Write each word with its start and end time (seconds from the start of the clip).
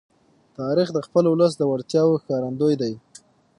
تاریخ 0.57 0.87
د 0.93 0.99
خپل 1.07 1.23
ولس 1.27 1.53
د 1.57 1.61
وړتیاو 1.71 2.19
ښکارندوی 2.21 2.75
دی. 2.81 2.93